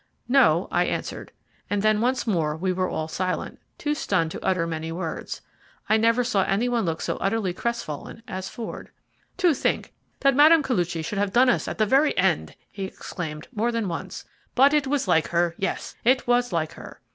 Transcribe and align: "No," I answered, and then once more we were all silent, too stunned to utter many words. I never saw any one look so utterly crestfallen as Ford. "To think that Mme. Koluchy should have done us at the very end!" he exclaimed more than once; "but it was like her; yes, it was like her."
"No," 0.27 0.67
I 0.71 0.85
answered, 0.85 1.31
and 1.69 1.83
then 1.83 2.01
once 2.01 2.25
more 2.25 2.57
we 2.57 2.73
were 2.73 2.89
all 2.89 3.07
silent, 3.07 3.59
too 3.77 3.93
stunned 3.93 4.31
to 4.31 4.43
utter 4.43 4.65
many 4.65 4.91
words. 4.91 5.41
I 5.87 5.97
never 5.97 6.23
saw 6.23 6.41
any 6.41 6.67
one 6.67 6.85
look 6.85 7.01
so 7.01 7.17
utterly 7.17 7.53
crestfallen 7.53 8.23
as 8.27 8.49
Ford. 8.49 8.89
"To 9.37 9.53
think 9.53 9.93
that 10.21 10.33
Mme. 10.35 10.63
Koluchy 10.63 11.03
should 11.05 11.19
have 11.19 11.31
done 11.33 11.49
us 11.49 11.67
at 11.67 11.77
the 11.77 11.85
very 11.85 12.17
end!" 12.17 12.55
he 12.71 12.85
exclaimed 12.85 13.47
more 13.53 13.71
than 13.71 13.87
once; 13.87 14.25
"but 14.55 14.73
it 14.73 14.87
was 14.87 15.07
like 15.07 15.27
her; 15.27 15.53
yes, 15.59 15.93
it 16.03 16.25
was 16.25 16.51
like 16.51 16.71
her." 16.71 16.99